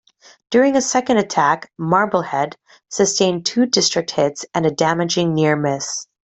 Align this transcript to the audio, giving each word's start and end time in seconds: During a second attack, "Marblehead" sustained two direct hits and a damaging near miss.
During 0.49 0.75
a 0.75 0.81
second 0.81 1.17
attack, 1.17 1.71
"Marblehead" 1.77 2.57
sustained 2.89 3.45
two 3.45 3.67
direct 3.67 4.09
hits 4.09 4.47
and 4.51 4.65
a 4.65 4.71
damaging 4.71 5.35
near 5.35 5.55
miss. 5.55 6.07